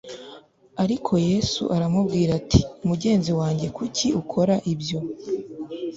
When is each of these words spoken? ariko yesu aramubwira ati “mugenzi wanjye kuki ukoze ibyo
ariko 0.83 1.11
yesu 1.29 1.63
aramubwira 1.75 2.31
ati 2.39 2.61
“mugenzi 2.89 3.31
wanjye 3.39 3.67
kuki 3.77 4.07
ukoze 4.21 4.55
ibyo 4.73 4.99